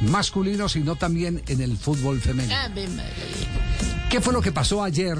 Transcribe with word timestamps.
masculino, 0.00 0.68
sino 0.68 0.96
también 0.96 1.42
en 1.48 1.60
el 1.60 1.76
fútbol 1.76 2.20
femenino. 2.20 2.54
¿Qué 4.08 4.20
fue 4.20 4.32
lo 4.32 4.42
que 4.42 4.52
pasó 4.52 4.82
ayer 4.82 5.18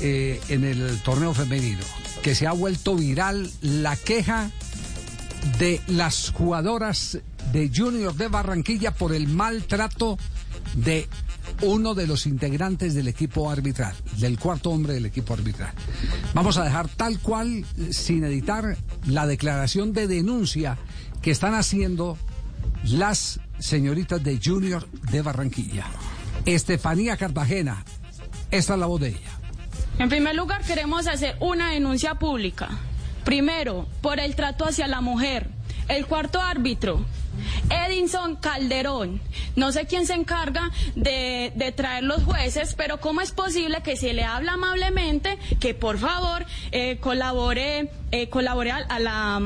eh, 0.00 0.40
en 0.48 0.64
el 0.64 0.98
torneo 1.02 1.34
femenino? 1.34 1.82
Que 2.22 2.34
se 2.34 2.46
ha 2.46 2.52
vuelto 2.52 2.96
viral 2.96 3.50
la 3.60 3.96
queja 3.96 4.50
de 5.58 5.80
las 5.86 6.30
jugadoras 6.30 7.18
de 7.52 7.70
Junior 7.74 8.14
de 8.14 8.28
Barranquilla 8.28 8.92
por 8.92 9.14
el 9.14 9.28
maltrato 9.28 10.18
de 10.74 11.08
uno 11.62 11.94
de 11.94 12.06
los 12.06 12.26
integrantes 12.26 12.94
del 12.94 13.08
equipo 13.08 13.50
arbitral, 13.50 13.94
del 14.18 14.38
cuarto 14.38 14.70
hombre 14.70 14.94
del 14.94 15.06
equipo 15.06 15.34
arbitral. 15.34 15.72
Vamos 16.34 16.56
a 16.56 16.64
dejar 16.64 16.88
tal 16.88 17.18
cual, 17.18 17.64
sin 17.90 18.24
editar, 18.24 18.76
la 19.06 19.26
declaración 19.26 19.92
de 19.92 20.06
denuncia 20.06 20.78
que 21.22 21.30
están 21.30 21.54
haciendo 21.54 22.16
las 22.84 23.40
señoritas 23.58 24.22
de 24.22 24.40
Junior 24.42 24.88
de 24.90 25.22
Barranquilla. 25.22 25.86
Estefanía 26.46 27.16
Cartagena, 27.16 27.84
esta 28.50 28.74
es 28.74 28.80
la 28.80 28.86
voz 28.86 29.00
de 29.00 29.08
ella. 29.08 29.40
En 29.98 30.08
primer 30.08 30.34
lugar, 30.34 30.62
queremos 30.62 31.06
hacer 31.06 31.36
una 31.40 31.72
denuncia 31.72 32.14
pública. 32.14 32.68
Primero, 33.24 33.86
por 34.00 34.18
el 34.18 34.34
trato 34.34 34.64
hacia 34.64 34.88
la 34.88 35.00
mujer. 35.00 35.48
El 35.88 36.06
cuarto 36.06 36.40
árbitro, 36.40 37.04
Edinson 37.68 38.36
Calderón. 38.36 39.20
No 39.56 39.72
sé 39.72 39.86
quién 39.86 40.06
se 40.06 40.14
encarga 40.14 40.70
de, 40.94 41.74
traer 41.76 42.04
los 42.04 42.22
jueces, 42.24 42.74
pero 42.74 43.00
¿cómo 43.00 43.20
es 43.20 43.32
posible 43.32 43.82
que 43.82 43.96
se 43.96 44.12
le 44.12 44.24
habla 44.24 44.52
amablemente 44.52 45.38
que 45.58 45.74
por 45.74 45.98
favor 45.98 46.46
eh, 46.72 46.98
colabore, 47.00 47.90
eh, 48.12 48.30
a 48.88 48.98
la 48.98 49.42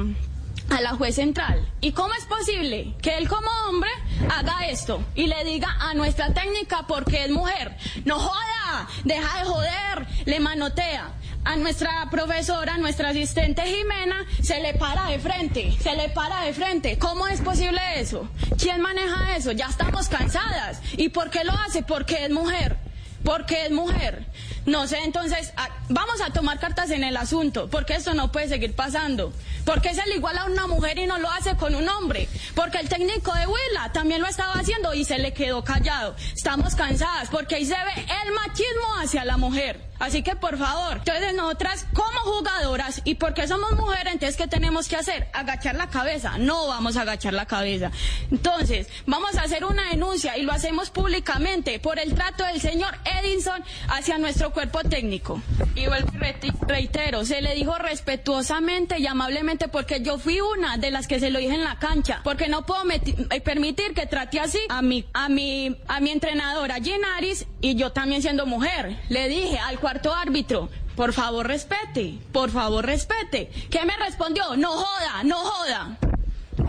a 0.71 0.81
la 0.81 0.91
juez 0.91 1.17
central. 1.17 1.67
¿Y 1.81 1.93
cómo 1.93 2.13
es 2.15 2.25
posible 2.25 2.95
que 3.03 3.17
él 3.19 3.29
como 3.29 3.49
hombre 3.69 3.91
haga 4.31 4.67
esto 4.67 5.03
y 5.15 5.27
le 5.27 5.45
diga 5.45 5.69
a 5.81 5.95
nuestra 5.95 6.33
técnica 6.33 6.87
porque 6.87 7.25
es 7.25 7.31
mujer, 7.31 7.77
no 8.05 8.19
joda, 8.19 8.89
deja 9.05 9.39
de 9.39 9.45
joder, 9.45 10.07
le 10.25 10.41
manotea? 10.41 11.13
A 11.47 11.57
nuestra 11.57 12.09
profesora, 12.11 12.79
nuestra 12.79 13.11
asistente 13.11 13.63
Jimena, 13.63 14.25
se 14.43 14.61
le 14.61 14.73
para 14.75 15.09
de 15.11 15.19
frente, 15.19 15.77
se 15.79 15.95
le 15.95 16.09
para 16.09 16.41
de 16.41 16.55
frente. 16.55 16.99
¿Cómo 16.99 17.29
es 17.29 17.43
posible 17.43 17.81
eso? 17.97 18.27
¿Quién 18.59 18.81
maneja 18.81 19.37
eso? 19.37 19.53
Ya 19.53 19.67
estamos 19.67 20.09
cansadas. 20.09 20.81
¿Y 20.97 21.11
por 21.11 21.29
qué 21.29 21.45
lo 21.45 21.53
hace? 21.53 21.83
Porque 21.83 22.25
es 22.25 22.31
mujer. 22.31 22.79
Porque 23.25 23.67
es 23.67 23.71
mujer. 23.73 24.27
No 24.67 24.87
sé, 24.87 24.99
entonces 25.05 25.53
a, 25.57 25.69
vamos 25.89 26.21
a 26.23 26.31
tomar 26.33 26.59
cartas 26.59 26.91
en 26.91 27.05
el 27.05 27.17
asunto, 27.17 27.69
porque 27.69 27.95
esto 27.95 28.15
no 28.15 28.33
puede 28.33 28.49
seguir 28.49 28.75
pasando. 28.75 29.33
Porque 29.65 29.95
se 29.95 30.07
le 30.07 30.17
iguala 30.17 30.43
a 30.43 30.47
una 30.47 30.67
mujer 30.67 30.99
y 30.99 31.07
no 31.07 31.19
lo 31.19 31.31
hace 31.31 31.57
con 31.57 31.75
un 31.75 31.89
hombre. 31.89 32.29
Porque 32.55 32.79
el 32.79 32.89
técnico 32.89 33.35
de 33.35 33.47
Huila 33.47 33.93
también 33.93 34.21
lo 34.21 34.27
estaba 34.27 34.55
haciendo 34.55 34.95
y 34.95 35.05
se 35.05 35.19
le 35.19 35.33
quedó 35.33 35.65
callado. 35.65 36.15
Estamos 36.35 36.75
cansadas 36.75 37.29
porque 37.31 37.57
ahí 37.57 37.67
se 37.67 37.75
ve 37.75 38.07
el 38.25 38.33
machismo 38.33 38.74
hacia 39.15 39.25
la 39.25 39.37
mujer. 39.37 39.81
Así 40.01 40.23
que 40.23 40.35
por 40.35 40.59
favor, 40.59 40.99
entonces 40.99 41.35
nosotras 41.35 41.87
como 41.95 42.19
jugadoras 42.37 43.01
y 43.05 43.15
porque 43.15 43.47
somos 43.47 43.73
mujeres, 43.73 44.13
entonces 44.13 44.37
¿qué 44.37 44.49
tenemos 44.49 44.89
que 44.89 44.97
hacer? 44.97 45.29
Agachar 45.33 45.77
la 45.77 45.89
cabeza. 45.89 46.37
No 46.37 46.67
vamos 46.67 46.97
a 46.97 47.03
agachar 47.03 47.33
la 47.33 47.47
cabeza. 47.47 47.93
Entonces, 48.31 48.89
vamos 49.07 49.37
a 49.37 49.43
hacer 49.43 49.65
una 49.65 49.91
denuncia 49.91 50.37
y 50.37 50.43
lo 50.43 50.53
hacemos 50.53 50.91
públicamente 50.91 51.79
por 51.79 52.01
el 52.01 52.15
trato 52.15 52.45
del 52.45 52.61
señor 52.61 52.95
Edinson 53.23 53.63
hacia 53.89 54.19
nuestro 54.19 54.53
cuerpo 54.53 54.81
técnico. 54.83 55.41
Y 55.77 55.87
reitero, 56.67 57.25
se 57.25 57.41
le 57.41 57.55
dijo 57.55 57.79
respetuosamente 57.79 58.99
y 58.99 59.07
amablemente 59.07 59.69
porque 59.69 60.03
yo 60.03 60.19
fui 60.19 60.41
una 60.41 60.77
de 60.77 60.91
las 60.91 61.07
que 61.07 61.21
se 61.21 61.31
lo 61.31 61.39
dije 61.39 61.55
en 61.55 61.65
la 61.65 61.79
cancha, 61.79 62.21
porque 62.25 62.49
no 62.49 62.67
puedo 62.67 62.83
permitir 63.45 63.95
que 63.95 64.07
trate 64.07 64.41
así 64.41 64.59
a 64.69 64.83
mi, 64.83 65.07
a 65.13 65.29
mi, 65.29 65.77
a 65.87 66.01
mi 66.01 66.11
entrenadora 66.11 66.77
Ginaris 66.77 67.47
y 67.61 67.77
yo 67.77 67.93
también 67.93 68.21
siendo 68.21 68.45
mujer. 68.45 69.04
Le 69.09 69.29
dije 69.29 69.59
al 69.59 69.79
cuarto 69.79 70.15
árbitro, 70.15 70.71
por 70.97 71.13
favor 71.13 71.47
respete, 71.47 72.19
por 72.33 72.51
favor 72.51 72.87
respete. 72.87 73.51
¿Qué 73.71 73.85
me 73.85 73.97
respondió? 73.97 74.57
No 74.57 74.71
joda, 74.73 75.23
no 75.25 75.37
joda. 75.37 75.99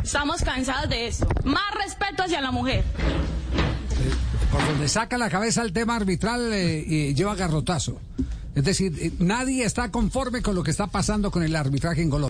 Estamos 0.03 0.41
cansados 0.41 0.89
de 0.89 1.07
eso. 1.07 1.27
Más 1.43 1.73
respeto 1.83 2.23
hacia 2.23 2.41
la 2.41 2.51
mujer. 2.51 2.83
Por 4.51 4.65
donde 4.67 4.87
saca 4.87 5.17
la 5.17 5.29
cabeza 5.29 5.61
el 5.61 5.73
tema 5.73 5.95
arbitral 5.95 6.53
eh, 6.53 6.83
y 6.85 7.13
lleva 7.13 7.35
garrotazo. 7.35 7.99
Es 8.55 8.63
decir, 8.63 8.93
eh, 8.99 9.11
nadie 9.19 9.65
está 9.65 9.91
conforme 9.91 10.41
con 10.41 10.55
lo 10.55 10.63
que 10.63 10.71
está 10.71 10.87
pasando 10.87 11.29
con 11.29 11.43
el 11.43 11.55
arbitraje 11.55 12.01
en 12.01 12.09
Colombia. 12.09 12.23